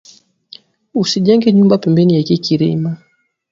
[1.01, 2.91] Usijenge nyumba pembeni ya iki kilima